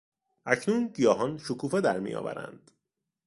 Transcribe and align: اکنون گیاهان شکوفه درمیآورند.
اکنون 0.45 0.87
گیاهان 0.87 1.37
شکوفه 1.37 1.81
درمیآورند. 1.81 2.71